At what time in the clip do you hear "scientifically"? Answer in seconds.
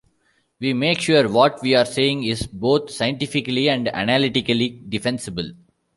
2.89-3.69